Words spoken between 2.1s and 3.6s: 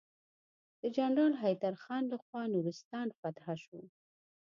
لخوا نورستان فتحه